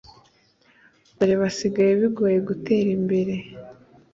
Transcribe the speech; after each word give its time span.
dore 1.17 1.35
basigaye 1.41 1.91
bigoye 2.01 2.37
gutera 2.47 2.89
imbere 2.97 3.33